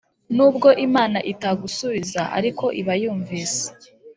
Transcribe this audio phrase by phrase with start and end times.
[0.35, 3.61] Nubwo imana itagusubiza ariko iba yumvise